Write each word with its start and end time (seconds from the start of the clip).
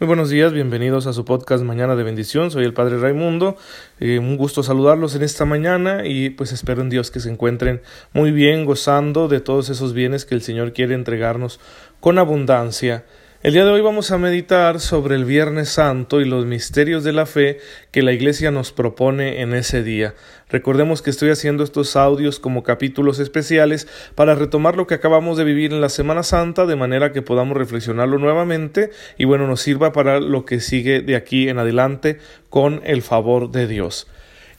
Muy 0.00 0.06
buenos 0.06 0.30
días, 0.30 0.52
bienvenidos 0.52 1.08
a 1.08 1.12
su 1.12 1.24
podcast 1.24 1.64
Mañana 1.64 1.96
de 1.96 2.04
Bendición. 2.04 2.52
Soy 2.52 2.64
el 2.64 2.72
Padre 2.72 2.98
Raimundo. 2.98 3.56
Eh, 3.98 4.20
un 4.20 4.36
gusto 4.36 4.62
saludarlos 4.62 5.16
en 5.16 5.22
esta 5.22 5.44
mañana 5.44 6.06
y 6.06 6.30
pues 6.30 6.52
espero 6.52 6.82
en 6.82 6.88
Dios 6.88 7.10
que 7.10 7.18
se 7.18 7.28
encuentren 7.28 7.82
muy 8.12 8.30
bien, 8.30 8.64
gozando 8.64 9.26
de 9.26 9.40
todos 9.40 9.70
esos 9.70 9.94
bienes 9.94 10.24
que 10.24 10.36
el 10.36 10.42
Señor 10.42 10.72
quiere 10.72 10.94
entregarnos 10.94 11.58
con 11.98 12.18
abundancia. 12.18 13.06
El 13.40 13.52
día 13.52 13.64
de 13.64 13.70
hoy 13.70 13.82
vamos 13.82 14.10
a 14.10 14.18
meditar 14.18 14.80
sobre 14.80 15.14
el 15.14 15.24
Viernes 15.24 15.68
Santo 15.68 16.20
y 16.20 16.24
los 16.24 16.44
misterios 16.44 17.04
de 17.04 17.12
la 17.12 17.24
fe 17.24 17.60
que 17.92 18.02
la 18.02 18.10
Iglesia 18.10 18.50
nos 18.50 18.72
propone 18.72 19.42
en 19.42 19.54
ese 19.54 19.84
día. 19.84 20.16
Recordemos 20.48 21.02
que 21.02 21.10
estoy 21.10 21.30
haciendo 21.30 21.62
estos 21.62 21.94
audios 21.94 22.40
como 22.40 22.64
capítulos 22.64 23.20
especiales 23.20 23.86
para 24.16 24.34
retomar 24.34 24.76
lo 24.76 24.88
que 24.88 24.94
acabamos 24.94 25.38
de 25.38 25.44
vivir 25.44 25.72
en 25.72 25.80
la 25.80 25.88
Semana 25.88 26.24
Santa 26.24 26.66
de 26.66 26.74
manera 26.74 27.12
que 27.12 27.22
podamos 27.22 27.56
reflexionarlo 27.56 28.18
nuevamente 28.18 28.90
y 29.18 29.24
bueno, 29.24 29.46
nos 29.46 29.60
sirva 29.60 29.92
para 29.92 30.18
lo 30.18 30.44
que 30.44 30.58
sigue 30.58 31.00
de 31.00 31.14
aquí 31.14 31.48
en 31.48 31.60
adelante 31.60 32.18
con 32.50 32.82
el 32.84 33.02
favor 33.02 33.52
de 33.52 33.68
Dios. 33.68 34.08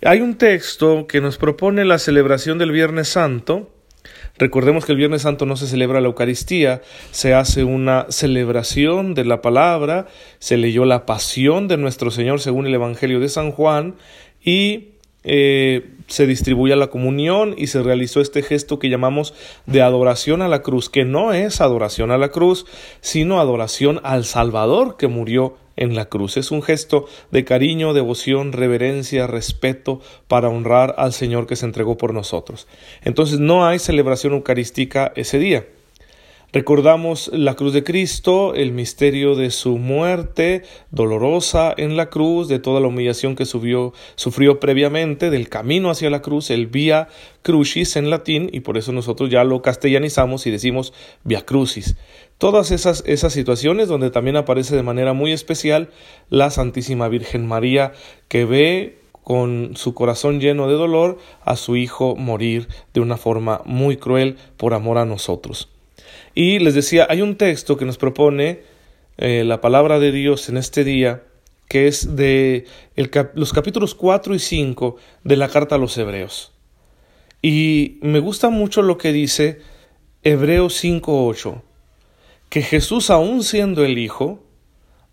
Hay 0.06 0.22
un 0.22 0.38
texto 0.38 1.06
que 1.06 1.20
nos 1.20 1.38
propone 1.38 1.84
la 1.84 2.00
celebración 2.00 2.58
del 2.58 2.72
Viernes 2.72 3.10
Santo, 3.10 3.70
Recordemos 4.40 4.86
que 4.86 4.94
el 4.94 4.98
Viernes 4.98 5.24
Santo 5.24 5.46
no 5.46 5.58
se 5.58 5.68
celebra 5.68 6.00
la 6.00 6.08
Eucaristía, 6.08 6.82
se 7.12 7.34
hace 7.34 7.66
una 7.66 8.06
celebración 8.10 9.14
de 9.14 9.26
la 9.26 9.42
palabra, 9.42 10.08
se 10.40 10.56
leyó 10.56 10.86
la 10.86 11.06
pasión 11.06 11.68
de 11.68 11.76
nuestro 11.76 12.10
Señor 12.10 12.40
según 12.40 12.66
el 12.66 12.74
Evangelio 12.74 13.20
de 13.20 13.28
San 13.28 13.52
Juan 13.52 13.96
y 14.42 14.92
eh, 15.26 15.92
se 16.08 16.26
distribuye 16.26 16.74
la 16.78 16.88
comunión 16.88 17.54
y 17.58 17.68
se 17.68 17.84
realizó 17.84 18.22
este 18.22 18.42
gesto 18.42 18.80
que 18.80 18.90
llamamos 18.90 19.34
de 19.66 19.82
adoración 19.82 20.42
a 20.42 20.48
la 20.48 20.62
cruz, 20.62 20.90
que 20.90 21.04
no 21.04 21.34
es 21.34 21.60
adoración 21.60 22.10
a 22.10 22.18
la 22.18 22.30
cruz, 22.30 22.66
sino 23.02 23.42
adoración 23.42 24.00
al 24.04 24.24
Salvador 24.24 24.96
que 24.96 25.08
murió 25.08 25.58
en 25.80 25.96
la 25.96 26.06
cruz. 26.06 26.38
Es 26.38 26.52
un 26.52 26.62
gesto 26.62 27.08
de 27.32 27.44
cariño, 27.46 27.94
devoción, 27.94 28.52
reverencia, 28.52 29.26
respeto 29.26 30.02
para 30.28 30.50
honrar 30.50 30.94
al 30.98 31.14
Señor 31.14 31.48
que 31.48 31.56
se 31.56 31.66
entregó 31.66 31.98
por 31.98 32.14
nosotros. 32.14 32.68
Entonces 33.04 33.40
no 33.40 33.66
hay 33.66 33.80
celebración 33.80 34.34
eucarística 34.34 35.12
ese 35.16 35.40
día. 35.40 35.66
Recordamos 36.52 37.30
la 37.32 37.54
cruz 37.54 37.74
de 37.74 37.84
Cristo, 37.84 38.56
el 38.56 38.72
misterio 38.72 39.36
de 39.36 39.52
su 39.52 39.78
muerte 39.78 40.64
dolorosa 40.90 41.72
en 41.78 41.96
la 41.96 42.10
cruz, 42.10 42.48
de 42.48 42.58
toda 42.58 42.80
la 42.80 42.88
humillación 42.88 43.36
que 43.36 43.46
sufrió 43.46 44.60
previamente, 44.60 45.30
del 45.30 45.48
camino 45.48 45.92
hacia 45.92 46.10
la 46.10 46.24
cruz, 46.24 46.50
el 46.50 46.66
via 46.66 47.08
crucis 47.44 47.96
en 47.98 48.10
latín, 48.10 48.50
y 48.52 48.62
por 48.62 48.80
eso 48.80 48.92
nosotros 48.92 49.30
ya 49.30 49.44
lo 49.44 49.62
castellanizamos 49.62 50.48
y 50.48 50.50
decimos 50.50 50.92
via 51.24 51.46
crucis. 51.46 51.98
Todas 52.40 52.72
esas, 52.72 53.04
esas 53.06 53.32
situaciones 53.32 53.88
donde 53.88 54.10
también 54.10 54.36
aparece 54.36 54.76
de 54.76 54.82
manera 54.82 55.14
muy 55.14 55.32
especial 55.34 55.92
la 56.32 56.50
Santísima 56.50 57.10
Virgen 57.10 57.46
María 57.46 57.94
que 58.28 58.46
ve 58.46 58.98
con 59.24 59.74
su 59.76 59.94
corazón 59.94 60.40
lleno 60.40 60.68
de 60.68 60.74
dolor 60.74 61.20
a 61.46 61.56
su 61.56 61.76
hijo 61.76 62.16
morir 62.16 62.70
de 62.96 63.02
una 63.02 63.18
forma 63.18 63.62
muy 63.66 63.98
cruel 63.98 64.38
por 64.58 64.74
amor 64.74 64.98
a 64.98 65.06
nosotros. 65.06 65.70
Y 66.40 66.60
les 66.60 66.74
decía, 66.74 67.06
hay 67.10 67.22
un 67.22 67.36
texto 67.36 67.76
que 67.76 67.84
nos 67.84 67.98
propone 67.98 68.62
eh, 69.18 69.44
la 69.44 69.60
palabra 69.60 70.00
de 70.00 70.14
Dios 70.14 70.48
en 70.48 70.56
este 70.56 70.86
día, 70.86 71.24
que 71.68 71.90
es 71.90 72.16
de 72.16 72.66
los 73.34 73.52
capítulos 73.52 73.94
4 73.94 74.36
y 74.36 74.40
5 74.40 74.96
de 75.26 75.36
la 75.36 75.50
carta 75.50 75.76
a 75.76 75.78
los 75.78 75.98
Hebreos. 75.98 76.54
Y 77.42 77.98
me 78.02 78.20
gusta 78.20 78.50
mucho 78.50 78.84
lo 78.84 78.98
que 78.98 79.12
dice 79.12 79.60
Hebreos 80.24 80.82
5.8, 80.82 81.62
que 82.48 82.62
Jesús, 82.62 83.10
aun 83.10 83.44
siendo 83.44 83.84
el 83.84 83.98
Hijo, 83.98 84.42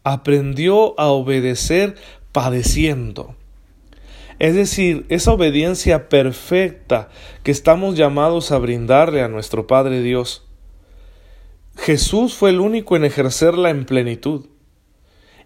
aprendió 0.05 0.95
a 0.97 1.09
obedecer 1.09 1.97
padeciendo. 2.31 3.35
Es 4.39 4.55
decir, 4.55 5.07
esa 5.09 5.33
obediencia 5.33 6.09
perfecta 6.09 7.09
que 7.43 7.51
estamos 7.51 7.97
llamados 7.97 8.53
a 8.53 8.59
brindarle 8.59 9.23
a 9.23 9.29
nuestro 9.29 9.67
Padre 9.67 10.03
Dios 10.03 10.46
Jesús 11.77 12.35
fue 12.35 12.51
el 12.51 12.61
único 12.61 12.97
en 12.97 13.05
ejercerla 13.05 13.71
en 13.71 13.85
plenitud. 13.85 14.47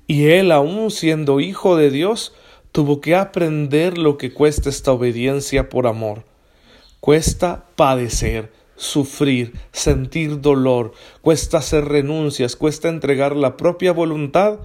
Y 0.07 0.29
él, 0.29 0.53
aun 0.53 0.91
siendo 0.91 1.41
hijo 1.41 1.77
de 1.77 1.91
Dios, 1.91 2.35
tuvo 2.73 3.01
que 3.01 3.15
aprender 3.15 3.99
lo 3.99 4.17
que 4.17 4.33
cuesta 4.33 4.69
esta 4.69 4.93
obediencia 4.93 5.69
por 5.69 5.87
amor. 5.87 6.25
Cuesta 7.01 7.67
padecer, 7.77 8.53
sufrir, 8.77 9.53
sentir 9.73 10.41
dolor, 10.41 10.93
cuesta 11.21 11.59
hacer 11.59 11.85
renuncias, 11.87 12.57
cuesta 12.57 12.89
entregar 12.89 13.37
la 13.37 13.57
propia 13.57 13.93
voluntad, 13.93 14.61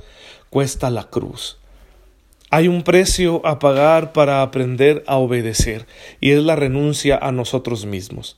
cuesta 0.50 0.90
la 0.90 1.09
cruz. 1.09 1.58
Hay 2.50 2.68
un 2.68 2.84
precio 2.84 3.46
a 3.46 3.59
pagar 3.59 4.14
para 4.14 4.42
aprender 4.42 5.03
a 5.08 5.18
obedecer, 5.18 5.88
y 6.22 6.32
es 6.32 6.42
la 6.42 6.56
renuncia 6.56 7.18
a 7.18 7.32
nosotros 7.32 7.86
mismos. 7.86 8.38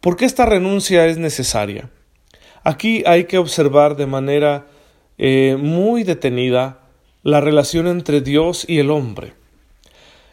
¿Por 0.00 0.16
qué 0.16 0.24
esta 0.24 0.46
renuncia 0.46 1.06
es 1.06 1.18
necesaria? 1.18 1.90
Aquí 2.62 3.02
hay 3.06 3.24
que 3.24 3.38
observar 3.38 3.96
de 3.96 4.06
manera 4.06 4.66
eh, 5.16 5.56
muy 5.58 6.04
detenida 6.04 6.80
la 7.22 7.40
relación 7.40 7.86
entre 7.86 8.20
Dios 8.20 8.64
y 8.68 8.78
el 8.78 8.90
hombre. 8.90 9.34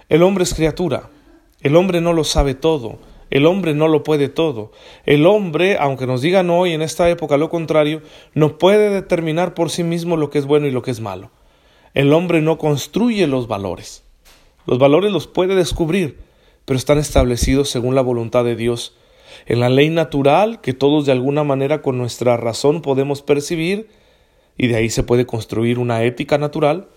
El 0.09 0.23
hombre 0.23 0.43
es 0.43 0.53
criatura, 0.53 1.09
el 1.61 1.75
hombre 1.75 2.01
no 2.01 2.13
lo 2.13 2.23
sabe 2.23 2.53
todo, 2.53 2.99
el 3.29 3.45
hombre 3.45 3.73
no 3.73 3.87
lo 3.87 4.03
puede 4.03 4.29
todo. 4.29 4.71
El 5.05 5.25
hombre, 5.25 5.77
aunque 5.79 6.07
nos 6.07 6.21
digan 6.21 6.49
hoy 6.49 6.73
en 6.73 6.81
esta 6.81 7.09
época 7.09 7.37
lo 7.37 7.49
contrario, 7.49 8.01
no 8.33 8.57
puede 8.57 8.89
determinar 8.89 9.53
por 9.53 9.69
sí 9.69 9.83
mismo 9.83 10.17
lo 10.17 10.29
que 10.29 10.39
es 10.39 10.45
bueno 10.45 10.67
y 10.67 10.71
lo 10.71 10.81
que 10.81 10.91
es 10.91 10.99
malo. 10.99 11.31
El 11.93 12.13
hombre 12.13 12.41
no 12.41 12.57
construye 12.57 13.27
los 13.27 13.47
valores. 13.47 14.03
Los 14.65 14.79
valores 14.79 15.11
los 15.11 15.27
puede 15.27 15.55
descubrir, 15.55 16.19
pero 16.65 16.77
están 16.77 16.97
establecidos 16.97 17.69
según 17.69 17.95
la 17.95 18.01
voluntad 18.01 18.43
de 18.43 18.55
Dios 18.55 18.95
en 19.45 19.59
la 19.59 19.69
ley 19.69 19.89
natural 19.89 20.61
que 20.61 20.73
todos 20.73 21.05
de 21.05 21.11
alguna 21.11 21.43
manera 21.43 21.81
con 21.81 21.97
nuestra 21.97 22.37
razón 22.37 22.81
podemos 22.81 23.21
percibir, 23.21 23.89
y 24.57 24.67
de 24.67 24.75
ahí 24.75 24.89
se 24.89 25.03
puede 25.03 25.25
construir 25.25 25.79
una 25.79 26.03
ética 26.03 26.37
natural, 26.37 26.87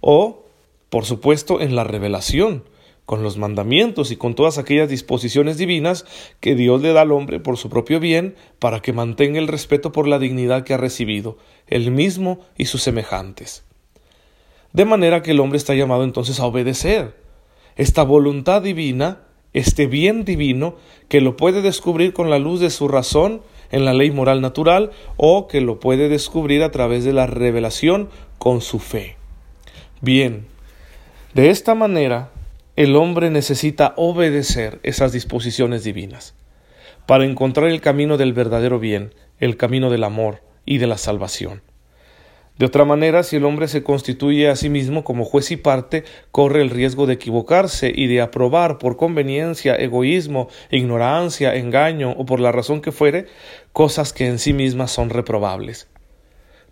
o, 0.00 0.44
por 0.88 1.04
supuesto, 1.04 1.60
en 1.60 1.76
la 1.76 1.84
revelación, 1.84 2.64
con 3.10 3.24
los 3.24 3.38
mandamientos 3.38 4.12
y 4.12 4.16
con 4.16 4.36
todas 4.36 4.56
aquellas 4.56 4.88
disposiciones 4.88 5.58
divinas 5.58 6.06
que 6.38 6.54
Dios 6.54 6.80
le 6.80 6.92
da 6.92 7.00
al 7.00 7.10
hombre 7.10 7.40
por 7.40 7.56
su 7.56 7.68
propio 7.68 7.98
bien 7.98 8.36
para 8.60 8.82
que 8.82 8.92
mantenga 8.92 9.40
el 9.40 9.48
respeto 9.48 9.90
por 9.90 10.06
la 10.06 10.20
dignidad 10.20 10.62
que 10.62 10.74
ha 10.74 10.76
recibido, 10.76 11.36
él 11.66 11.90
mismo 11.90 12.38
y 12.56 12.66
sus 12.66 12.82
semejantes. 12.82 13.64
De 14.72 14.84
manera 14.84 15.22
que 15.22 15.32
el 15.32 15.40
hombre 15.40 15.58
está 15.58 15.74
llamado 15.74 16.04
entonces 16.04 16.38
a 16.38 16.46
obedecer. 16.46 17.16
Esta 17.74 18.04
voluntad 18.04 18.62
divina 18.62 19.22
este 19.52 19.86
bien 19.86 20.24
divino 20.24 20.76
que 21.08 21.20
lo 21.20 21.36
puede 21.36 21.62
descubrir 21.62 22.12
con 22.12 22.30
la 22.30 22.38
luz 22.38 22.60
de 22.60 22.70
su 22.70 22.88
razón 22.88 23.42
en 23.70 23.84
la 23.84 23.94
ley 23.94 24.10
moral 24.10 24.40
natural 24.40 24.90
o 25.16 25.48
que 25.48 25.60
lo 25.60 25.80
puede 25.80 26.08
descubrir 26.08 26.62
a 26.62 26.70
través 26.70 27.04
de 27.04 27.12
la 27.12 27.26
revelación 27.26 28.08
con 28.38 28.60
su 28.60 28.78
fe. 28.78 29.16
Bien, 30.00 30.46
de 31.34 31.50
esta 31.50 31.74
manera 31.74 32.30
el 32.76 32.96
hombre 32.96 33.30
necesita 33.30 33.94
obedecer 33.96 34.80
esas 34.82 35.12
disposiciones 35.12 35.84
divinas 35.84 36.34
para 37.06 37.24
encontrar 37.24 37.68
el 37.68 37.80
camino 37.80 38.16
del 38.16 38.32
verdadero 38.32 38.78
bien, 38.78 39.14
el 39.38 39.56
camino 39.56 39.90
del 39.90 40.04
amor 40.04 40.42
y 40.64 40.78
de 40.78 40.86
la 40.86 40.96
salvación. 40.96 41.62
De 42.60 42.66
otra 42.66 42.84
manera, 42.84 43.22
si 43.22 43.36
el 43.36 43.46
hombre 43.46 43.68
se 43.68 43.82
constituye 43.82 44.50
a 44.50 44.54
sí 44.54 44.68
mismo 44.68 45.02
como 45.02 45.24
juez 45.24 45.50
y 45.50 45.56
parte, 45.56 46.04
corre 46.30 46.60
el 46.60 46.68
riesgo 46.68 47.06
de 47.06 47.14
equivocarse 47.14 47.90
y 47.94 48.06
de 48.06 48.20
aprobar 48.20 48.76
por 48.76 48.98
conveniencia, 48.98 49.74
egoísmo, 49.76 50.50
ignorancia, 50.70 51.54
engaño 51.54 52.10
o 52.10 52.26
por 52.26 52.38
la 52.38 52.52
razón 52.52 52.82
que 52.82 52.92
fuere, 52.92 53.28
cosas 53.72 54.12
que 54.12 54.26
en 54.26 54.38
sí 54.38 54.52
mismas 54.52 54.90
son 54.90 55.08
reprobables. 55.08 55.88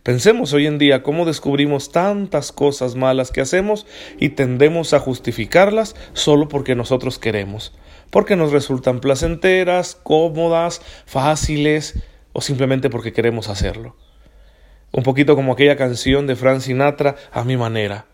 Pensemos 0.02 0.52
hoy 0.52 0.66
en 0.66 0.76
día 0.76 1.02
cómo 1.02 1.24
descubrimos 1.24 1.90
tantas 1.90 2.52
cosas 2.52 2.94
malas 2.94 3.30
que 3.30 3.40
hacemos 3.40 3.86
y 4.20 4.28
tendemos 4.28 4.92
a 4.92 4.98
justificarlas 4.98 5.96
solo 6.12 6.48
porque 6.48 6.74
nosotros 6.74 7.18
queremos, 7.18 7.72
porque 8.10 8.36
nos 8.36 8.52
resultan 8.52 9.00
placenteras, 9.00 9.94
cómodas, 9.94 10.82
fáciles 11.06 11.98
o 12.34 12.42
simplemente 12.42 12.90
porque 12.90 13.14
queremos 13.14 13.48
hacerlo. 13.48 13.96
Un 14.92 15.02
poquito 15.02 15.36
como 15.36 15.52
aquella 15.52 15.76
canción 15.76 16.26
de 16.26 16.36
Frank 16.36 16.60
Sinatra, 16.60 17.16
a 17.32 17.44
mi 17.44 17.56
manera. 17.56 18.06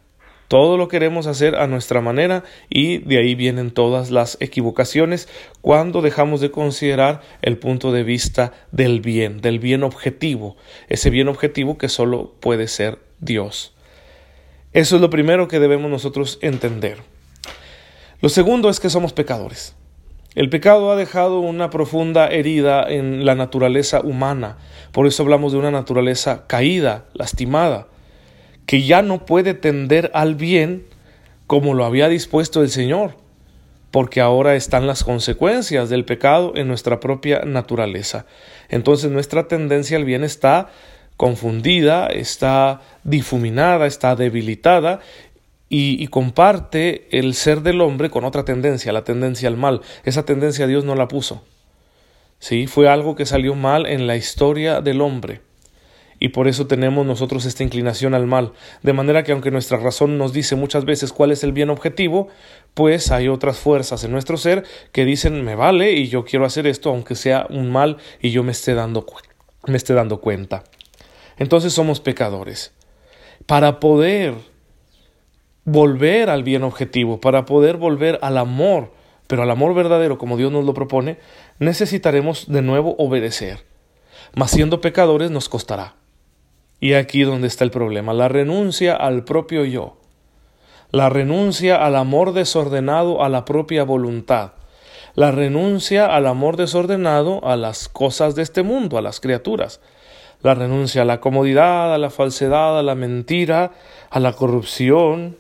Todo 0.49 0.77
lo 0.77 0.89
queremos 0.89 1.27
hacer 1.27 1.57
a 1.57 1.67
nuestra 1.67 2.01
manera 2.01 2.45
y 2.69 2.99
de 2.99 3.19
ahí 3.19 3.35
vienen 3.35 3.71
todas 3.71 4.11
las 4.11 4.37
equivocaciones 4.41 5.29
cuando 5.63 6.03
dejamos 6.03 6.41
de 6.41 6.51
considerar 6.51 7.23
el 7.41 7.57
punto 7.57 7.93
de 7.93 8.03
vista 8.03 8.53
del 8.71 9.01
bien, 9.01 9.41
del 9.41 9.59
bien 9.59 9.83
objetivo, 9.83 10.57
ese 10.89 11.09
bien 11.09 11.29
objetivo 11.29 11.79
que 11.79 11.89
solo 11.89 12.35
puede 12.41 12.69
ser 12.69 12.99
Dios. 13.21 13.75
Eso 14.73 14.97
es 14.97 15.01
lo 15.01 15.09
primero 15.09 15.49
que 15.49 15.61
debemos 15.61 15.91
nosotros 15.91 16.39
entender. 16.43 16.99
Lo 18.21 18.29
segundo 18.29 18.69
es 18.69 18.81
que 18.81 18.91
somos 18.91 19.13
pecadores. 19.13 19.75
El 20.35 20.51
pecado 20.51 20.91
ha 20.91 20.97
dejado 20.97 21.39
una 21.39 21.71
profunda 21.71 22.27
herida 22.27 22.85
en 22.89 23.25
la 23.25 23.37
naturaleza 23.37 24.01
humana, 24.01 24.57
por 24.91 25.07
eso 25.07 25.23
hablamos 25.23 25.53
de 25.53 25.59
una 25.59 25.71
naturaleza 25.71 26.47
caída, 26.47 27.05
lastimada. 27.15 27.87
que 28.67 28.83
ya 28.83 29.03
no 29.03 29.27
puede 29.27 29.53
tender 29.53 30.11
al 30.15 30.37
bien 30.37 30.87
como 31.47 31.75
lo 31.75 31.85
había 31.85 32.09
dispuesto 32.09 32.63
el 32.63 32.71
Señor, 32.71 33.15
porque 33.91 34.23
ahora 34.23 34.57
están 34.57 34.87
las 34.87 35.05
consecuencias 35.05 35.91
del 35.91 36.07
pecado 36.07 36.55
en 36.57 36.67
nuestra 36.67 36.99
propia 36.99 37.43
naturaleza. 37.45 38.25
Entonces 38.71 39.11
nuestra 39.11 39.49
tendencia 39.49 39.99
al 39.99 40.07
bien 40.07 40.25
está 40.25 40.71
confundida, 41.19 42.07
está 42.07 42.81
difuminada, 43.05 43.87
está 43.87 44.17
debilitada 44.17 45.01
y, 45.69 46.07
comparte 46.09 47.09
el 47.11 47.35
ser 47.35 47.63
del 47.63 47.81
hombre 47.81 48.11
con 48.11 48.25
otra 48.25 48.45
tendencia, 48.45 48.93
la 48.93 49.05
tendencia 49.05 49.49
al 49.49 49.57
mal. 49.57 49.81
Esa 50.05 50.25
tendencia 50.25 50.67
Dios 50.67 50.85
no 50.85 50.95
la 50.95 51.09
puso. 51.09 51.43
Sí, 52.39 52.67
fue 52.67 52.89
algo 52.89 53.17
que 53.17 53.27
salió 53.27 53.55
mal 53.55 53.87
en 53.87 54.07
la 54.07 54.17
historia 54.17 54.81
del 54.81 55.01
hombre. 55.01 55.41
Y 56.21 56.29
por 56.29 56.47
eso 56.47 56.67
tenemos 56.67 57.05
nosotros 57.05 57.45
esta 57.45 57.65
inclinación 57.65 58.15
al 58.15 58.27
mal. 58.27 58.53
De 58.83 58.93
manera 58.93 59.25
que 59.25 59.33
aunque 59.33 59.51
nuestra 59.51 59.79
razón 59.79 60.17
nos 60.17 60.33
dice 60.33 60.55
muchas 60.55 60.85
veces 60.85 61.13
cuál 61.13 61.33
es 61.33 61.43
el 61.43 61.53
bien 61.53 61.71
objetivo, 61.71 62.29
pues 62.75 63.11
hay 63.11 63.29
otras 63.29 63.59
fuerzas 63.59 64.05
en 64.05 64.13
nuestro 64.13 64.37
ser 64.37 64.65
que 64.93 65.05
dicen 65.05 65.45
me 65.45 65.55
vale 65.55 65.93
y 65.93 66.09
yo 66.09 66.25
quiero 66.25 66.45
hacer 66.45 66.67
esto 66.67 66.91
aunque 66.91 67.15
sea 67.15 67.47
un 67.51 67.71
mal 67.71 67.97
y 68.21 68.31
yo 68.31 68.43
me 68.43 68.53
esté 68.53 68.75
dando, 68.75 69.05
me 69.67 69.77
esté 69.77 69.93
dando 69.93 70.21
cuenta. 70.21 70.65
Entonces 71.37 71.73
somos 71.73 72.01
pecadores. 72.01 72.73
Para 73.47 73.81
poder 73.81 74.35
volver 75.65 76.31
al 76.31 76.43
bien 76.43 76.63
objetivo, 76.63 77.21
para 77.21 77.45
poder 77.45 77.77
volver 77.77 78.19
al 78.23 78.39
amor, 78.39 78.93
pero 79.27 79.43
al 79.43 79.51
amor 79.51 79.75
verdadero 79.75 80.19
como 80.19 80.37
Dios 80.37 80.53
nos 80.53 80.65
lo 80.65 80.75
propone, 80.75 81.19
necesitaremos 81.59 82.51
de 82.51 82.63
nuevo 82.63 82.95
obedecer. 82.99 83.65
Mas 84.35 84.51
siendo 84.51 84.81
pecadores 84.81 85.31
nos 85.31 85.49
costará. 85.49 85.95
Y 86.81 86.95
aquí 86.95 87.23
donde 87.23 87.47
está 87.47 87.65
el 87.65 87.71
problema, 87.71 88.13
la 88.13 88.29
renuncia 88.29 88.95
al 88.95 89.25
propio 89.25 89.65
yo, 89.65 89.97
la 90.91 91.09
renuncia 91.09 91.85
al 91.85 91.97
amor 91.97 92.35
desordenado 92.35 93.23
a 93.23 93.29
la 93.29 93.45
propia 93.45 93.85
voluntad, 93.85 94.53
la 95.15 95.31
renuncia 95.31 96.07
al 96.07 96.27
amor 96.27 96.57
desordenado 96.57 97.47
a 97.47 97.57
las 97.57 97.89
cosas 97.89 98.35
de 98.35 98.43
este 98.43 98.63
mundo, 98.63 98.99
a 98.99 99.03
las 99.03 99.21
criaturas, 99.21 99.81
la 100.43 100.55
renuncia 100.55 101.03
a 101.03 101.05
la 101.07 101.21
comodidad, 101.21 101.95
a 101.95 101.99
la 101.99 102.11
falsedad, 102.11 102.79
a 102.79 102.83
la 102.83 102.95
mentira, 102.95 103.73
a 104.11 104.21
la 104.21 104.35
corrupción, 104.35 105.39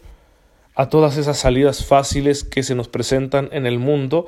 a 0.74 0.88
todas 0.88 1.16
esas 1.16 1.38
salidas 1.38 1.84
fáciles 1.84 2.44
que 2.44 2.62
se 2.62 2.74
nos 2.74 2.88
presentan 2.88 3.48
en 3.52 3.66
el 3.66 3.78
mundo 3.78 4.26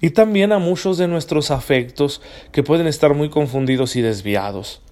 y 0.00 0.10
también 0.10 0.52
a 0.52 0.58
muchos 0.58 0.98
de 0.98 1.08
nuestros 1.08 1.50
afectos 1.50 2.20
que 2.52 2.62
pueden 2.62 2.86
estar 2.86 3.14
muy 3.14 3.30
confundidos 3.30 3.96
y 3.96 4.02
desviados. 4.02 4.82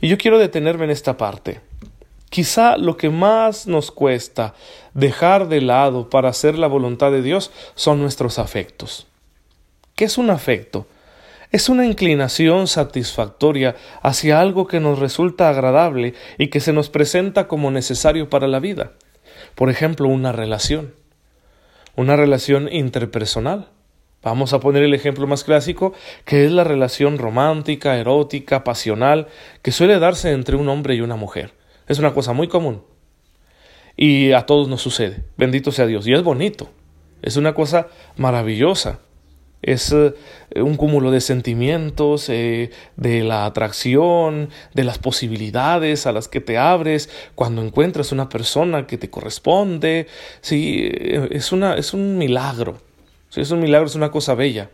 Y 0.00 0.08
yo 0.08 0.18
quiero 0.18 0.38
detenerme 0.38 0.84
en 0.84 0.90
esta 0.90 1.16
parte. 1.16 1.60
Quizá 2.30 2.76
lo 2.76 2.96
que 2.96 3.10
más 3.10 3.66
nos 3.66 3.90
cuesta 3.90 4.54
dejar 4.94 5.48
de 5.48 5.60
lado 5.60 6.08
para 6.08 6.28
hacer 6.28 6.58
la 6.58 6.68
voluntad 6.68 7.10
de 7.10 7.22
Dios 7.22 7.50
son 7.74 8.00
nuestros 8.00 8.38
afectos. 8.38 9.06
¿Qué 9.96 10.04
es 10.04 10.16
un 10.16 10.30
afecto? 10.30 10.86
Es 11.52 11.68
una 11.68 11.84
inclinación 11.84 12.68
satisfactoria 12.68 13.74
hacia 14.02 14.40
algo 14.40 14.68
que 14.68 14.78
nos 14.78 15.00
resulta 15.00 15.48
agradable 15.48 16.14
y 16.38 16.48
que 16.48 16.60
se 16.60 16.72
nos 16.72 16.88
presenta 16.88 17.48
como 17.48 17.72
necesario 17.72 18.30
para 18.30 18.46
la 18.46 18.60
vida. 18.60 18.92
Por 19.54 19.70
ejemplo, 19.70 20.08
una 20.08 20.32
relación, 20.32 20.94
una 21.96 22.16
relación 22.16 22.68
interpersonal. 22.72 23.68
Vamos 24.22 24.52
a 24.52 24.60
poner 24.60 24.82
el 24.82 24.94
ejemplo 24.94 25.26
más 25.26 25.44
clásico, 25.44 25.94
que 26.24 26.44
es 26.44 26.52
la 26.52 26.64
relación 26.64 27.18
romántica, 27.18 27.96
erótica, 27.96 28.64
pasional, 28.64 29.28
que 29.62 29.72
suele 29.72 29.98
darse 29.98 30.32
entre 30.32 30.56
un 30.56 30.68
hombre 30.68 30.94
y 30.94 31.00
una 31.00 31.16
mujer. 31.16 31.54
Es 31.88 31.98
una 31.98 32.12
cosa 32.12 32.32
muy 32.32 32.48
común. 32.48 32.82
Y 33.96 34.32
a 34.32 34.46
todos 34.46 34.68
nos 34.68 34.82
sucede. 34.82 35.24
Bendito 35.36 35.72
sea 35.72 35.86
Dios. 35.86 36.06
Y 36.06 36.12
es 36.12 36.22
bonito. 36.22 36.70
Es 37.22 37.36
una 37.36 37.54
cosa 37.54 37.88
maravillosa 38.16 39.00
es 39.62 39.92
eh, 39.92 40.14
un 40.56 40.76
cúmulo 40.76 41.10
de 41.10 41.20
sentimientos, 41.20 42.28
eh, 42.28 42.70
de 42.96 43.22
la 43.22 43.44
atracción, 43.44 44.48
de 44.74 44.84
las 44.84 44.98
posibilidades 44.98 46.06
a 46.06 46.12
las 46.12 46.28
que 46.28 46.40
te 46.40 46.56
abres 46.56 47.10
cuando 47.34 47.62
encuentras 47.62 48.12
una 48.12 48.28
persona 48.28 48.86
que 48.86 48.98
te 48.98 49.10
corresponde. 49.10 50.06
Sí, 50.40 50.88
eh, 50.90 51.28
es, 51.32 51.52
una, 51.52 51.76
es 51.76 51.92
un 51.92 52.16
milagro. 52.16 52.78
Sí, 53.28 53.42
es 53.42 53.50
un 53.50 53.60
milagro, 53.60 53.86
es 53.86 53.94
una 53.94 54.10
cosa 54.10 54.34
bella. 54.34 54.70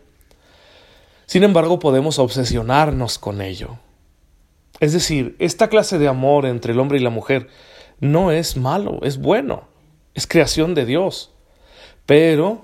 Sin 1.25 1.43
embargo, 1.43 1.79
podemos 1.79 2.19
obsesionarnos 2.19 3.19
con 3.19 3.41
ello. 3.41 3.77
Es 4.79 4.93
decir, 4.93 5.35
esta 5.39 5.67
clase 5.67 5.97
de 5.97 6.07
amor 6.07 6.45
entre 6.45 6.71
el 6.71 6.79
hombre 6.79 6.97
y 6.97 7.01
la 7.01 7.09
mujer 7.09 7.47
no 7.99 8.31
es 8.31 8.55
malo, 8.57 8.99
es 9.01 9.17
bueno, 9.17 9.67
es 10.13 10.27
creación 10.27 10.75
de 10.75 10.85
Dios. 10.85 11.31
Pero 12.05 12.63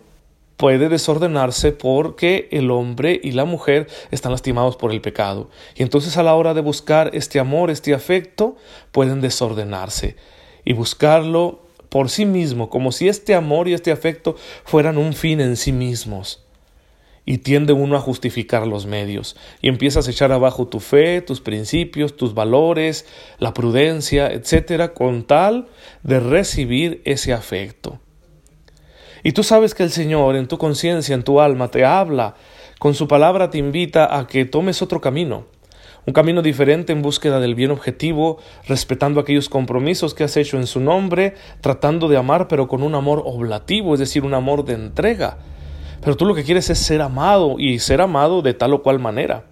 puede 0.63 0.87
desordenarse 0.87 1.73
porque 1.73 2.47
el 2.49 2.71
hombre 2.71 3.19
y 3.21 3.33
la 3.33 3.43
mujer 3.43 3.89
están 4.11 4.31
lastimados 4.31 4.77
por 4.77 4.93
el 4.93 5.01
pecado. 5.01 5.49
Y 5.75 5.83
entonces 5.83 6.15
a 6.15 6.23
la 6.23 6.35
hora 6.35 6.53
de 6.53 6.61
buscar 6.61 7.11
este 7.11 7.41
amor, 7.41 7.69
este 7.69 7.93
afecto, 7.93 8.55
pueden 8.93 9.19
desordenarse 9.19 10.15
y 10.63 10.71
buscarlo 10.71 11.63
por 11.89 12.09
sí 12.09 12.25
mismo, 12.25 12.69
como 12.69 12.93
si 12.93 13.09
este 13.09 13.35
amor 13.35 13.67
y 13.67 13.73
este 13.73 13.91
afecto 13.91 14.37
fueran 14.63 14.97
un 14.97 15.11
fin 15.11 15.41
en 15.41 15.57
sí 15.57 15.73
mismos. 15.73 16.45
Y 17.25 17.39
tiende 17.39 17.73
uno 17.73 17.97
a 17.97 17.99
justificar 17.99 18.65
los 18.65 18.85
medios, 18.85 19.35
y 19.61 19.67
empiezas 19.67 20.07
a 20.07 20.11
echar 20.11 20.31
abajo 20.31 20.69
tu 20.69 20.79
fe, 20.79 21.19
tus 21.19 21.41
principios, 21.41 22.15
tus 22.15 22.33
valores, 22.33 23.05
la 23.37 23.53
prudencia, 23.53 24.31
etcétera, 24.31 24.93
con 24.93 25.25
tal 25.25 25.67
de 26.03 26.21
recibir 26.21 27.01
ese 27.03 27.33
afecto. 27.33 27.99
Y 29.23 29.31
tú 29.31 29.41
sabes 29.43 29.73
que 29.73 29.83
el 29.83 29.89
Señor 29.89 30.35
en 30.35 30.47
tu 30.47 30.57
conciencia, 30.57 31.15
en 31.15 31.23
tu 31.23 31.39
alma, 31.39 31.69
te 31.69 31.85
habla, 31.85 32.35
con 32.77 32.93
su 32.93 33.07
palabra 33.07 33.49
te 33.49 33.57
invita 33.57 34.17
a 34.17 34.27
que 34.27 34.43
tomes 34.43 34.81
otro 34.81 34.99
camino, 34.99 35.45
un 36.05 36.13
camino 36.13 36.41
diferente 36.41 36.91
en 36.91 37.01
búsqueda 37.01 37.39
del 37.39 37.55
bien 37.55 37.71
objetivo, 37.71 38.39
respetando 38.67 39.21
aquellos 39.21 39.47
compromisos 39.47 40.13
que 40.13 40.25
has 40.25 40.35
hecho 40.35 40.57
en 40.57 40.67
su 40.67 40.81
nombre, 40.81 41.35
tratando 41.61 42.09
de 42.09 42.17
amar 42.17 42.49
pero 42.49 42.67
con 42.67 42.83
un 42.83 42.95
amor 42.95 43.23
oblativo, 43.25 43.93
es 43.93 44.01
decir, 44.01 44.25
un 44.25 44.33
amor 44.33 44.65
de 44.65 44.73
entrega. 44.73 45.37
Pero 46.01 46.17
tú 46.17 46.25
lo 46.25 46.35
que 46.35 46.43
quieres 46.43 46.69
es 46.69 46.79
ser 46.79 47.01
amado 47.01 47.55
y 47.57 47.79
ser 47.79 48.01
amado 48.01 48.41
de 48.41 48.53
tal 48.53 48.73
o 48.73 48.83
cual 48.83 48.99
manera. 48.99 49.45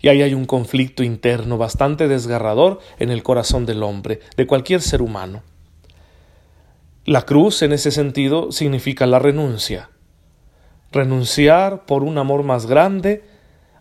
Y 0.00 0.08
ahí 0.08 0.22
hay 0.22 0.32
un 0.32 0.46
conflicto 0.46 1.02
interno 1.02 1.58
bastante 1.58 2.08
desgarrador 2.08 2.78
en 2.98 3.10
el 3.10 3.22
corazón 3.22 3.66
del 3.66 3.82
hombre, 3.82 4.20
de 4.38 4.46
cualquier 4.46 4.80
ser 4.80 5.02
humano. 5.02 5.42
La 7.10 7.22
cruz 7.22 7.62
en 7.62 7.72
ese 7.72 7.90
sentido 7.90 8.52
significa 8.52 9.04
la 9.04 9.18
renuncia. 9.18 9.90
Renunciar 10.92 11.84
por 11.84 12.04
un 12.04 12.18
amor 12.18 12.44
más 12.44 12.66
grande 12.66 13.24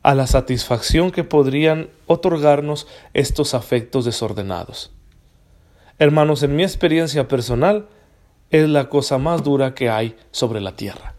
a 0.01 0.15
la 0.15 0.25
satisfacción 0.25 1.11
que 1.11 1.23
podrían 1.23 1.91
otorgarnos 2.07 2.87
estos 3.13 3.53
afectos 3.53 4.05
desordenados. 4.05 4.91
Hermanos, 5.99 6.41
en 6.41 6.55
mi 6.55 6.63
experiencia 6.63 7.27
personal, 7.27 7.87
es 8.49 8.67
la 8.67 8.89
cosa 8.89 9.19
más 9.19 9.43
dura 9.43 9.75
que 9.75 9.91
hay 9.91 10.17
sobre 10.31 10.59
la 10.59 10.75
tierra. 10.75 11.13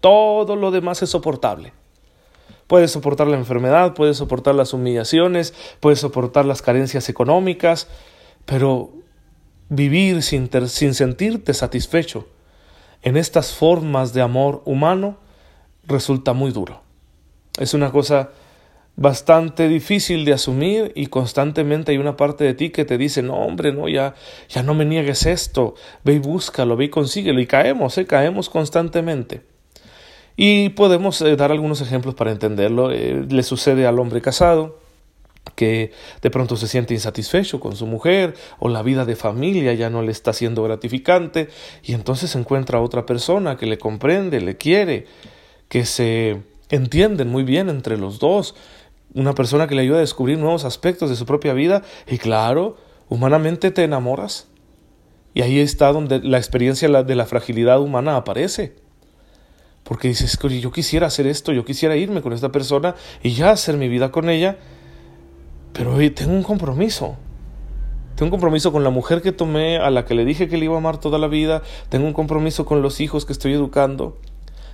Todo 0.00 0.56
lo 0.56 0.72
demás 0.72 1.04
es 1.04 1.10
soportable. 1.10 1.72
Puedes 2.66 2.90
soportar 2.90 3.28
la 3.28 3.36
enfermedad, 3.36 3.94
puedes 3.94 4.16
soportar 4.16 4.56
las 4.56 4.72
humillaciones, 4.72 5.54
puedes 5.78 6.00
soportar 6.00 6.46
las 6.46 6.62
carencias 6.62 7.08
económicas, 7.08 7.86
pero 8.44 9.03
vivir 9.74 10.22
sin, 10.22 10.50
sin 10.68 10.94
sentirte 10.94 11.54
satisfecho 11.54 12.26
en 13.02 13.16
estas 13.16 13.52
formas 13.52 14.14
de 14.14 14.22
amor 14.22 14.62
humano 14.64 15.18
resulta 15.86 16.32
muy 16.32 16.50
duro. 16.52 16.80
Es 17.58 17.74
una 17.74 17.92
cosa 17.92 18.30
bastante 18.96 19.68
difícil 19.68 20.24
de 20.24 20.32
asumir 20.32 20.92
y 20.94 21.06
constantemente 21.06 21.92
hay 21.92 21.98
una 21.98 22.16
parte 22.16 22.44
de 22.44 22.54
ti 22.54 22.70
que 22.70 22.84
te 22.84 22.96
dice, 22.96 23.22
no 23.22 23.34
hombre, 23.34 23.72
no, 23.72 23.88
ya, 23.88 24.14
ya 24.48 24.62
no 24.62 24.74
me 24.74 24.84
niegues 24.84 25.26
esto, 25.26 25.74
ve 26.04 26.14
y 26.14 26.18
búscalo, 26.18 26.76
ve 26.76 26.86
y 26.86 26.88
consíguelo 26.88 27.40
y 27.40 27.46
caemos, 27.46 27.98
¿eh? 27.98 28.06
caemos 28.06 28.48
constantemente. 28.48 29.42
Y 30.36 30.70
podemos 30.70 31.20
eh, 31.20 31.36
dar 31.36 31.52
algunos 31.52 31.80
ejemplos 31.80 32.14
para 32.14 32.32
entenderlo. 32.32 32.90
Eh, 32.90 33.24
le 33.28 33.42
sucede 33.42 33.86
al 33.86 33.98
hombre 33.98 34.20
casado, 34.20 34.78
que 35.54 35.92
de 36.22 36.30
pronto 36.30 36.56
se 36.56 36.68
siente 36.68 36.94
insatisfecho 36.94 37.60
con 37.60 37.76
su 37.76 37.86
mujer 37.86 38.34
o 38.58 38.68
la 38.68 38.82
vida 38.82 39.04
de 39.04 39.16
familia 39.16 39.74
ya 39.74 39.90
no 39.90 40.02
le 40.02 40.12
está 40.12 40.32
siendo 40.32 40.62
gratificante 40.62 41.48
y 41.82 41.94
entonces 41.94 42.34
encuentra 42.34 42.78
a 42.78 42.82
otra 42.82 43.06
persona 43.06 43.56
que 43.56 43.66
le 43.66 43.78
comprende, 43.78 44.40
le 44.40 44.56
quiere, 44.56 45.06
que 45.68 45.84
se 45.84 46.42
entienden 46.70 47.28
muy 47.28 47.44
bien 47.44 47.68
entre 47.68 47.96
los 47.96 48.18
dos, 48.18 48.54
una 49.14 49.34
persona 49.34 49.68
que 49.68 49.74
le 49.74 49.82
ayuda 49.82 49.98
a 49.98 50.00
descubrir 50.00 50.38
nuevos 50.38 50.64
aspectos 50.64 51.08
de 51.08 51.16
su 51.16 51.24
propia 51.24 51.52
vida 51.52 51.82
y 52.08 52.18
claro, 52.18 52.76
humanamente 53.08 53.70
te 53.70 53.84
enamoras. 53.84 54.48
Y 55.34 55.42
ahí 55.42 55.58
está 55.58 55.92
donde 55.92 56.20
la 56.20 56.38
experiencia 56.38 56.88
de 57.02 57.14
la 57.16 57.26
fragilidad 57.26 57.80
humana 57.80 58.16
aparece. 58.16 58.76
Porque 59.82 60.08
dices, 60.08 60.38
yo 60.40 60.72
quisiera 60.72 61.08
hacer 61.08 61.26
esto, 61.26 61.52
yo 61.52 61.64
quisiera 61.64 61.96
irme 61.96 62.22
con 62.22 62.32
esta 62.32 62.50
persona 62.50 62.94
y 63.22 63.34
ya 63.34 63.50
hacer 63.50 63.76
mi 63.76 63.88
vida 63.88 64.10
con 64.10 64.30
ella, 64.30 64.56
pero 65.74 65.92
hoy 65.92 66.08
tengo 66.08 66.32
un 66.32 66.44
compromiso. 66.44 67.16
Tengo 68.14 68.26
un 68.26 68.30
compromiso 68.30 68.70
con 68.70 68.84
la 68.84 68.90
mujer 68.90 69.22
que 69.22 69.32
tomé, 69.32 69.76
a 69.78 69.90
la 69.90 70.04
que 70.04 70.14
le 70.14 70.24
dije 70.24 70.48
que 70.48 70.56
le 70.56 70.66
iba 70.66 70.76
a 70.76 70.78
amar 70.78 70.98
toda 70.98 71.18
la 71.18 71.26
vida. 71.26 71.62
Tengo 71.88 72.06
un 72.06 72.12
compromiso 72.12 72.64
con 72.64 72.80
los 72.80 73.00
hijos 73.00 73.24
que 73.26 73.32
estoy 73.32 73.52
educando. 73.54 74.16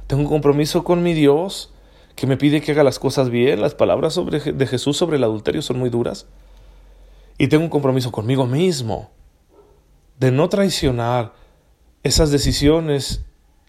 Tengo 0.07 0.23
un 0.23 0.29
compromiso 0.29 0.85
con 0.85 1.03
mi 1.03 1.15
Dios, 1.15 1.73
que 2.17 2.27
me 2.27 2.37
pide 2.37 2.61
que 2.61 2.73
haga 2.73 2.85
las 2.85 2.99
cosas 2.99 3.31
bien. 3.31 3.63
Las 3.63 3.75
palabras 3.75 4.13
sobre, 4.13 4.41
de 4.41 4.67
Jesús 4.67 4.99
sobre 4.99 5.17
el 5.17 5.25
adulterio 5.25 5.63
son 5.63 5.79
muy 5.79 5.89
duras. 5.89 6.27
Y 7.39 7.49
tengo 7.49 7.65
un 7.65 7.71
compromiso 7.71 8.13
conmigo 8.13 8.47
mismo, 8.47 9.11
de 10.19 10.31
no 10.31 10.51
traicionar 10.51 11.33
esas 12.03 12.31
decisiones 12.31 13.25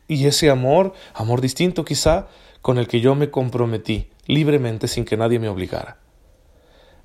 y 0.09 0.25
ese 0.25 0.49
amor, 0.49 0.91
amor 1.13 1.39
distinto 1.39 1.85
quizá, 1.85 2.27
con 2.61 2.77
el 2.77 2.89
que 2.89 2.99
yo 2.99 3.15
me 3.15 3.31
comprometí 3.31 4.09
libremente 4.25 4.89
sin 4.89 5.05
que 5.05 5.15
nadie 5.15 5.39
me 5.39 5.47
obligara. 5.47 6.01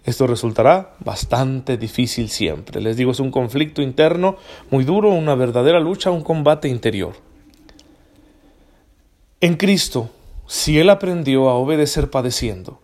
Esto 0.06 0.28
resultará 0.28 0.94
bastante 1.00 1.76
difícil 1.76 2.30
siempre. 2.30 2.80
Les 2.80 2.96
digo, 2.96 3.10
es 3.10 3.18
un 3.18 3.32
conflicto 3.32 3.82
interno 3.82 4.36
muy 4.70 4.84
duro, 4.84 5.10
una 5.10 5.34
verdadera 5.34 5.80
lucha, 5.80 6.12
un 6.12 6.22
combate 6.22 6.68
interior. 6.68 7.14
En 9.40 9.56
Cristo, 9.56 10.08
si 10.46 10.78
Él 10.78 10.90
aprendió 10.90 11.48
a 11.48 11.54
obedecer 11.54 12.08
padeciendo, 12.08 12.80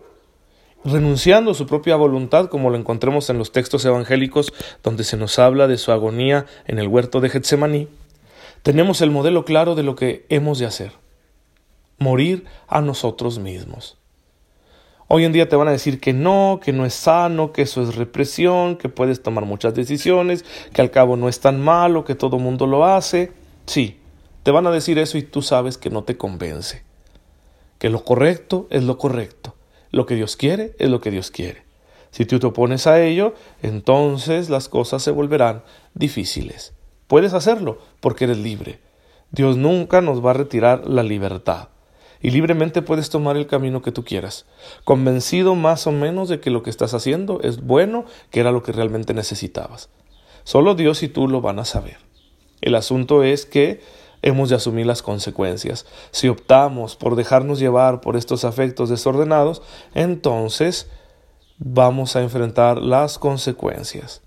renunciando 0.85 1.53
a 1.53 1.55
su 1.55 1.65
propia 1.65 1.95
voluntad, 1.95 2.49
como 2.49 2.71
lo 2.71 2.77
encontremos 2.77 3.31
en 3.31 3.39
los 3.39 3.53
textos 3.53 3.85
evangélicos 3.85 4.53
donde 4.83 5.05
se 5.05 5.17
nos 5.17 5.39
habla 5.39 5.69
de 5.69 5.79
su 5.79 5.93
agonía 5.93 6.47
en 6.67 6.81
el 6.81 6.89
huerto 6.89 7.21
de 7.21 7.31
Getsemaní, 7.31 7.87
tenemos 8.65 9.01
el 9.01 9.13
modelo 9.13 9.45
claro 9.45 9.77
de 9.77 9.85
lo 9.85 9.95
que 9.95 10.27
hemos 10.29 10.59
de 10.59 10.67
hacer, 10.67 10.91
morir 11.99 12.47
a 12.67 12.81
nosotros 12.81 13.39
mismos. 13.39 14.02
Hoy 15.15 15.27
en 15.27 15.33
día 15.33 15.47
te 15.47 15.57
van 15.57 15.69
a 15.69 15.73
decir 15.73 16.01
que 16.01 16.15
no, 16.15 16.59
que 16.65 16.73
no 16.73 16.87
es 16.87 16.95
sano, 16.95 17.53
que 17.53 17.61
eso 17.61 17.83
es 17.83 17.97
represión, 17.97 18.77
que 18.77 18.89
puedes 18.89 19.23
tomar 19.23 19.45
muchas 19.45 19.75
decisiones, 19.75 20.43
que 20.73 20.81
al 20.81 20.91
cabo 20.91 21.19
no 21.19 21.29
es 21.29 21.39
tan 21.39 21.61
malo, 21.61 22.07
que 22.07 22.15
todo 22.15 22.39
mundo 22.39 22.67
lo 22.67 22.87
hace. 22.87 23.31
Sí, 23.67 23.99
te 24.43 24.51
van 24.51 24.67
a 24.67 24.71
decir 24.71 24.99
eso 24.99 25.19
y 25.19 25.23
tú 25.23 25.43
sabes 25.43 25.77
que 25.77 25.91
no 25.91 26.05
te 26.05 26.17
convence. 26.17 26.83
Que 27.79 27.91
lo 27.91 28.05
correcto 28.05 28.67
es 28.71 28.85
lo 28.85 28.97
correcto. 28.97 29.55
Lo 29.91 30.07
que 30.07 30.15
Dios 30.15 30.39
quiere 30.39 30.75
es 30.79 30.89
lo 30.89 31.03
que 31.03 31.11
Dios 31.11 31.31
quiere. 31.31 31.65
Si 32.11 32.25
tú 32.25 32.39
te 32.39 32.47
opones 32.47 32.87
a 32.87 32.99
ello, 33.03 33.35
entonces 33.61 34.49
las 34.49 34.71
cosas 34.71 35.03
se 35.03 35.11
volverán 35.11 35.63
difíciles. 35.93 36.73
Puedes 37.07 37.35
hacerlo 37.35 37.81
porque 38.01 38.25
eres 38.25 38.39
libre. 38.39 38.81
Dios 39.31 39.59
nunca 39.59 40.01
nos 40.01 40.25
va 40.25 40.31
a 40.31 40.41
retirar 40.41 40.89
la 40.89 41.03
libertad 41.03 41.69
y 42.23 42.31
libremente 42.31 42.83
puedes 42.83 43.11
tomar 43.11 43.37
el 43.37 43.47
camino 43.47 43.83
que 43.83 43.93
tú 43.93 44.05
quieras, 44.05 44.47
convencido 44.85 45.55
más 45.55 45.87
o 45.87 45.93
menos 45.93 46.29
de 46.29 46.41
que 46.41 46.51
lo 46.51 46.63
que 46.63 46.71
estás 46.71 46.95
haciendo 46.95 47.41
es 47.43 47.63
bueno, 47.63 48.05
que 48.31 48.41
era 48.41 48.53
lo 48.53 48.63
que 48.63 48.73
realmente 48.73 49.13
necesitabas. 49.13 49.91
Solo 50.45 50.75
Dios 50.75 51.03
y 51.03 51.09
tú 51.09 51.29
lo 51.29 51.41
van 51.41 51.59
a 51.59 51.65
saber. 51.65 51.99
El 52.61 52.77
asunto 52.77 53.25
es 53.25 53.45
que 53.45 53.81
hemos 54.23 54.49
de 54.49 54.57
asumir 54.57 54.87
las 54.87 55.03
consecuencias. 55.03 55.85
Si 56.13 56.29
optamos 56.29 56.97
por 56.97 57.17
dejarnos 57.17 57.59
llevar 57.59 58.01
por 58.01 58.17
estos 58.17 58.45
afectos 58.45 58.89
desordenados, 58.89 59.63
entonces 59.95 60.89
vamos 61.59 62.17
a 62.17 62.23
enfrentar 62.23 62.79
las 62.79 63.19
consecuencias. 63.19 64.23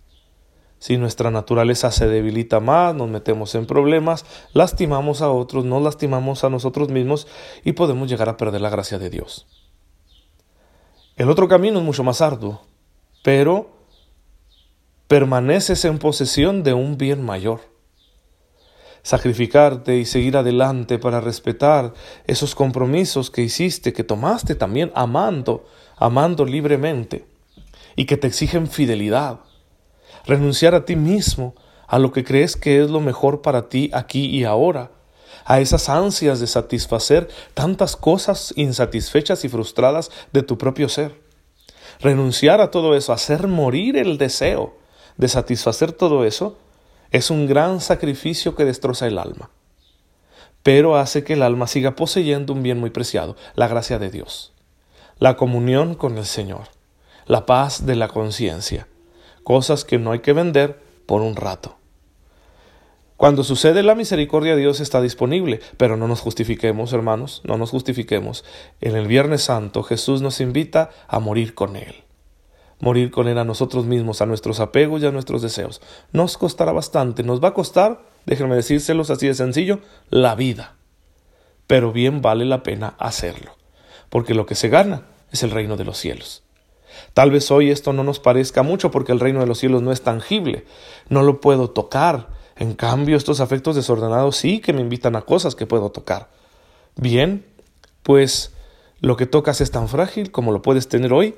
Si 0.86 0.98
nuestra 0.98 1.32
naturaleza 1.32 1.90
se 1.90 2.06
debilita 2.06 2.60
más, 2.60 2.94
nos 2.94 3.10
metemos 3.10 3.56
en 3.56 3.66
problemas, 3.66 4.24
lastimamos 4.54 5.24
a 5.24 5.32
otros, 5.32 5.66
nos 5.66 5.82
lastimamos 5.82 6.44
a 6.44 6.52
nosotros 6.52 6.90
mismos 6.90 7.26
y 7.64 7.72
podemos 7.72 8.08
llegar 8.08 8.30
a 8.30 8.38
perder 8.38 8.62
la 8.62 8.70
gracia 8.70 9.00
de 9.00 9.10
Dios. 9.10 9.48
El 11.16 11.32
otro 11.32 11.48
camino 11.48 11.80
es 11.80 11.84
mucho 11.84 12.04
más 12.04 12.22
arduo, 12.22 12.62
pero 13.24 13.72
permaneces 15.08 15.86
en 15.86 15.98
posesión 15.98 16.62
de 16.62 16.76
un 16.76 17.00
bien 17.00 17.26
mayor. 17.26 17.62
Sacrificarte 19.02 19.98
y 19.98 20.06
seguir 20.06 20.38
adelante 20.38 21.00
para 21.00 21.20
respetar 21.20 21.96
esos 22.28 22.54
compromisos 22.54 23.32
que 23.32 23.42
hiciste, 23.42 23.92
que 23.92 24.04
tomaste 24.04 24.54
también 24.54 24.92
amando, 24.94 25.66
amando 25.98 26.46
libremente, 26.46 27.26
y 27.96 28.06
que 28.06 28.18
te 28.18 28.28
exigen 28.28 28.68
fidelidad 28.68 29.45
renunciar 30.26 30.76
a 30.76 30.86
ti 30.86 30.96
mismo, 30.96 31.56
a 31.88 32.00
lo 32.00 32.12
que 32.12 32.24
crees 32.24 32.56
que 32.56 32.82
es 32.82 32.90
lo 32.90 33.00
mejor 33.00 33.42
para 33.42 33.70
ti 33.70 33.90
aquí 33.94 34.26
y 34.26 34.44
ahora, 34.44 34.92
a 35.46 35.60
esas 35.60 35.90
ansias 35.90 36.40
de 36.40 36.48
satisfacer 36.48 37.30
tantas 37.54 37.96
cosas 37.96 38.54
insatisfechas 38.56 39.46
y 39.46 39.50
frustradas 39.50 40.12
de 40.34 40.42
tu 40.42 40.58
propio 40.58 40.90
ser. 40.90 41.22
Renunciar 42.00 42.62
a 42.62 42.72
todo 42.72 42.96
eso, 42.96 43.14
hacer 43.14 43.48
morir 43.48 43.96
el 43.96 44.18
deseo 44.18 44.76
de 45.18 45.28
satisfacer 45.28 45.92
todo 45.92 46.26
eso, 46.26 46.58
es 47.12 47.30
un 47.30 47.48
gran 47.48 47.80
sacrificio 47.80 48.56
que 48.56 48.66
destroza 48.66 49.08
el 49.08 49.18
alma, 49.18 49.50
pero 50.64 50.98
hace 50.98 51.24
que 51.24 51.34
el 51.34 51.44
alma 51.44 51.68
siga 51.68 51.96
poseyendo 51.96 52.52
un 52.52 52.64
bien 52.64 52.80
muy 52.80 52.90
preciado, 52.90 53.38
la 53.54 53.68
gracia 53.68 54.00
de 54.00 54.10
Dios, 54.10 54.52
la 55.20 55.38
comunión 55.38 55.96
con 55.96 56.18
el 56.18 56.26
Señor, 56.26 56.64
la 57.28 57.46
paz 57.46 57.86
de 57.86 57.96
la 57.96 58.08
conciencia, 58.08 58.88
cosas 59.46 59.86
que 59.86 60.00
no 60.00 60.12
hay 60.12 60.20
que 60.20 60.34
vender 60.34 60.82
por 61.06 61.22
un 61.22 61.38
rato. 61.38 61.78
Cuando 63.16 63.46
sucede 63.46 63.84
la 63.84 63.96
misericordia, 63.96 64.58
Dios 64.58 64.82
está 64.82 65.02
disponible, 65.02 65.62
pero 65.78 65.96
no 65.96 66.08
nos 66.08 66.20
justifiquemos, 66.20 66.92
hermanos, 66.92 67.42
no 67.46 67.58
nos 67.58 67.70
justifiquemos. 67.70 68.44
En 68.82 68.96
el 68.98 69.08
Viernes 69.08 69.44
Santo 69.44 69.84
Jesús 69.84 70.22
nos 70.22 70.42
invita 70.42 70.90
a 71.08 71.20
morir 71.20 71.54
con 71.54 71.78
Él. 71.78 72.04
Morir 72.80 73.12
con 73.12 73.28
Él 73.28 73.38
a 73.38 73.46
nosotros 73.46 73.86
mismos, 73.86 74.22
a 74.22 74.26
nuestros 74.26 74.60
apegos 74.60 75.02
y 75.02 75.06
a 75.06 75.12
nuestros 75.12 75.44
deseos. 75.44 75.80
Nos 76.12 76.38
costará 76.38 76.72
bastante, 76.72 77.24
nos 77.24 77.42
va 77.42 77.50
a 77.50 77.54
costar, 77.54 78.02
déjenme 78.26 78.56
decírselos 78.56 79.12
así 79.12 79.28
de 79.28 79.36
sencillo, 79.36 79.80
la 80.10 80.34
vida. 80.34 80.76
Pero 81.68 81.94
bien 81.94 82.24
vale 82.24 82.46
la 82.46 82.64
pena 82.64 82.96
hacerlo, 82.98 83.56
porque 84.10 84.34
lo 84.34 84.48
que 84.48 84.56
se 84.56 84.70
gana 84.70 85.04
es 85.32 85.44
el 85.44 85.52
reino 85.52 85.78
de 85.78 85.86
los 85.86 86.00
cielos. 86.00 86.45
Tal 87.14 87.32
vez 87.32 87.50
hoy 87.52 87.72
esto 87.72 87.94
no 87.94 88.04
nos 88.04 88.20
parezca 88.20 88.64
mucho 88.64 88.92
porque 88.92 89.12
el 89.12 89.20
reino 89.20 89.40
de 89.40 89.48
los 89.48 89.60
cielos 89.60 89.82
no 89.82 89.92
es 89.92 90.02
tangible, 90.02 90.66
no 91.10 91.24
lo 91.24 91.42
puedo 91.42 91.70
tocar. 91.70 92.30
En 92.56 92.74
cambio, 92.74 93.18
estos 93.18 93.40
afectos 93.40 93.76
desordenados 93.76 94.38
sí 94.38 94.60
que 94.60 94.74
me 94.74 94.82
invitan 94.82 95.16
a 95.16 95.22
cosas 95.22 95.56
que 95.56 95.66
puedo 95.66 95.92
tocar. 95.92 96.30
Bien, 96.96 97.46
pues 98.04 98.54
lo 99.02 99.18
que 99.18 99.26
tocas 99.26 99.62
es 99.62 99.72
tan 99.72 99.88
frágil 99.88 100.32
como 100.32 100.52
lo 100.52 100.62
puedes 100.62 100.88
tener 100.88 101.12
hoy, 101.12 101.36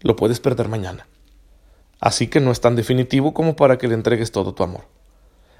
lo 0.00 0.16
puedes 0.16 0.40
perder 0.40 0.68
mañana. 0.68 1.06
Así 2.00 2.28
que 2.28 2.40
no 2.40 2.50
es 2.50 2.60
tan 2.60 2.76
definitivo 2.76 3.34
como 3.34 3.56
para 3.56 3.78
que 3.78 3.88
le 3.88 3.94
entregues 3.94 4.32
todo 4.32 4.54
tu 4.54 4.62
amor. 4.62 4.82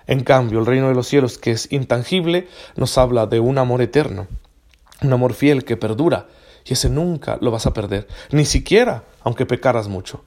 En 0.06 0.24
cambio, 0.24 0.58
el 0.58 0.66
reino 0.66 0.88
de 0.88 0.94
los 0.94 1.06
cielos, 1.06 1.36
que 1.36 1.50
es 1.50 1.70
intangible, 1.70 2.48
nos 2.76 2.96
habla 2.96 3.26
de 3.26 3.40
un 3.40 3.58
amor 3.58 3.82
eterno, 3.82 4.26
un 5.02 5.12
amor 5.12 5.34
fiel 5.34 5.64
que 5.64 5.76
perdura, 5.76 6.28
y 6.68 6.74
ese 6.74 6.90
nunca 6.90 7.38
lo 7.40 7.50
vas 7.50 7.66
a 7.66 7.72
perder, 7.72 8.06
ni 8.30 8.44
siquiera 8.44 9.04
aunque 9.22 9.46
pecaras 9.46 9.88
mucho. 9.88 10.22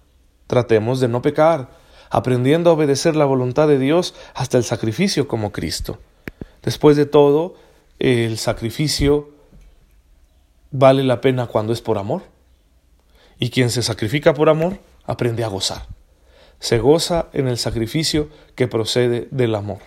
Tratemos 0.47 0.99
de 0.99 1.07
no 1.07 1.21
pecar, 1.21 1.69
aprendiendo 2.09 2.69
a 2.69 2.73
obedecer 2.73 3.15
la 3.15 3.25
voluntad 3.25 3.67
de 3.67 3.77
Dios 3.77 4.15
hasta 4.33 4.57
el 4.57 4.63
sacrificio 4.63 5.27
como 5.27 5.51
Cristo. 5.51 5.99
Después 6.63 6.97
de 6.97 7.05
todo, 7.05 7.55
el 7.99 8.37
sacrificio 8.39 9.29
vale 10.71 11.03
la 11.03 11.21
pena 11.21 11.45
cuando 11.45 11.73
es 11.73 11.81
por 11.81 11.97
amor. 11.97 12.23
Y 13.39 13.49
quien 13.49 13.69
se 13.69 13.83
sacrifica 13.83 14.33
por 14.33 14.49
amor 14.49 14.79
aprende 15.05 15.43
a 15.43 15.47
gozar. 15.47 15.87
Se 16.59 16.79
goza 16.79 17.27
en 17.33 17.47
el 17.47 17.57
sacrificio 17.57 18.29
que 18.55 18.67
procede 18.67 19.27
del 19.31 19.55
amor. 19.55 19.79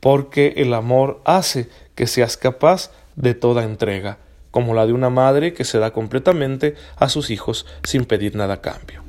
Porque 0.00 0.54
el 0.56 0.74
amor 0.74 1.20
hace 1.24 1.68
que 1.94 2.06
seas 2.06 2.36
capaz 2.36 2.90
de 3.16 3.34
toda 3.34 3.64
entrega 3.64 4.18
como 4.52 4.74
la 4.74 4.86
de 4.86 4.92
una 4.92 5.10
madre 5.10 5.52
que 5.52 5.64
se 5.64 5.80
da 5.80 5.90
completamente 5.90 6.76
a 6.96 7.08
sus 7.08 7.30
hijos 7.30 7.66
sin 7.82 8.04
pedir 8.04 8.36
nada 8.36 8.54
a 8.54 8.60
cambio. 8.60 9.02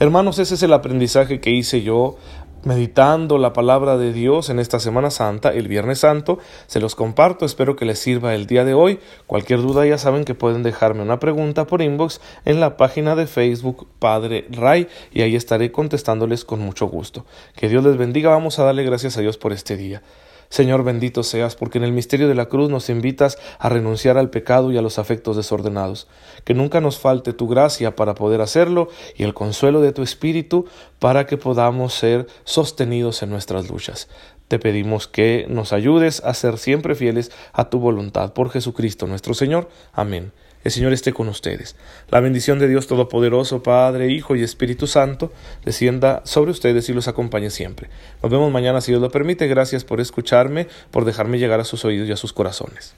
Hermanos, 0.00 0.40
ese 0.40 0.54
es 0.54 0.62
el 0.64 0.72
aprendizaje 0.72 1.40
que 1.40 1.50
hice 1.50 1.82
yo 1.82 2.16
meditando 2.64 3.38
la 3.38 3.52
palabra 3.52 3.96
de 3.96 4.12
Dios 4.12 4.50
en 4.50 4.58
esta 4.58 4.80
Semana 4.80 5.10
Santa, 5.10 5.50
el 5.50 5.68
Viernes 5.68 6.00
Santo. 6.00 6.38
Se 6.66 6.80
los 6.80 6.94
comparto, 6.94 7.44
espero 7.44 7.76
que 7.76 7.84
les 7.84 7.98
sirva 7.98 8.34
el 8.34 8.46
día 8.46 8.64
de 8.64 8.74
hoy. 8.74 8.98
Cualquier 9.26 9.60
duda 9.60 9.86
ya 9.86 9.98
saben 9.98 10.24
que 10.24 10.34
pueden 10.34 10.62
dejarme 10.62 11.02
una 11.02 11.20
pregunta 11.20 11.66
por 11.66 11.82
inbox 11.82 12.20
en 12.44 12.60
la 12.60 12.76
página 12.76 13.16
de 13.16 13.26
Facebook 13.26 13.86
Padre 13.98 14.46
Ray 14.50 14.88
y 15.12 15.22
ahí 15.22 15.36
estaré 15.36 15.72
contestándoles 15.72 16.44
con 16.44 16.60
mucho 16.60 16.86
gusto. 16.86 17.24
Que 17.56 17.68
Dios 17.68 17.84
les 17.84 17.96
bendiga, 17.96 18.30
vamos 18.30 18.58
a 18.58 18.64
darle 18.64 18.84
gracias 18.84 19.16
a 19.16 19.20
Dios 19.20 19.38
por 19.38 19.52
este 19.52 19.76
día. 19.76 20.02
Señor 20.50 20.82
bendito 20.82 21.22
seas, 21.22 21.54
porque 21.54 21.78
en 21.78 21.84
el 21.84 21.92
misterio 21.92 22.26
de 22.26 22.34
la 22.34 22.46
cruz 22.46 22.68
nos 22.68 22.90
invitas 22.90 23.38
a 23.60 23.68
renunciar 23.68 24.18
al 24.18 24.30
pecado 24.30 24.72
y 24.72 24.76
a 24.76 24.82
los 24.82 24.98
afectos 24.98 25.36
desordenados. 25.36 26.08
Que 26.44 26.54
nunca 26.54 26.80
nos 26.80 26.98
falte 26.98 27.32
tu 27.32 27.46
gracia 27.46 27.94
para 27.94 28.14
poder 28.14 28.40
hacerlo 28.40 28.88
y 29.16 29.22
el 29.22 29.32
consuelo 29.32 29.80
de 29.80 29.92
tu 29.92 30.02
Espíritu 30.02 30.66
para 30.98 31.26
que 31.26 31.36
podamos 31.36 31.94
ser 31.94 32.26
sostenidos 32.42 33.22
en 33.22 33.30
nuestras 33.30 33.70
luchas. 33.70 34.08
Te 34.48 34.58
pedimos 34.58 35.06
que 35.06 35.46
nos 35.48 35.72
ayudes 35.72 36.20
a 36.24 36.34
ser 36.34 36.58
siempre 36.58 36.96
fieles 36.96 37.30
a 37.52 37.70
tu 37.70 37.78
voluntad 37.78 38.32
por 38.32 38.50
Jesucristo 38.50 39.06
nuestro 39.06 39.34
Señor. 39.34 39.68
Amén 39.92 40.32
el 40.62 40.70
Señor 40.70 40.92
esté 40.92 41.12
con 41.12 41.28
ustedes. 41.28 41.76
La 42.10 42.20
bendición 42.20 42.58
de 42.58 42.68
Dios 42.68 42.86
Todopoderoso, 42.86 43.62
Padre, 43.62 44.10
Hijo 44.12 44.36
y 44.36 44.42
Espíritu 44.42 44.86
Santo, 44.86 45.32
descienda 45.64 46.22
sobre 46.24 46.50
ustedes 46.50 46.88
y 46.88 46.92
los 46.92 47.08
acompañe 47.08 47.50
siempre. 47.50 47.88
Nos 48.22 48.30
vemos 48.30 48.52
mañana 48.52 48.80
si 48.80 48.92
Dios 48.92 49.00
lo 49.00 49.10
permite. 49.10 49.46
Gracias 49.48 49.84
por 49.84 50.00
escucharme, 50.00 50.68
por 50.90 51.04
dejarme 51.04 51.38
llegar 51.38 51.60
a 51.60 51.64
sus 51.64 51.84
oídos 51.84 52.08
y 52.08 52.12
a 52.12 52.16
sus 52.16 52.32
corazones. 52.32 52.94